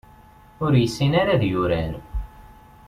Ur 0.63 0.71
yessin 0.77 1.11
ara 1.21 1.31
ad 1.35 1.43
yurar. 1.49 1.93